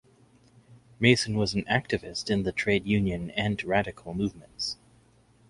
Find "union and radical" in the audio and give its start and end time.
2.87-4.15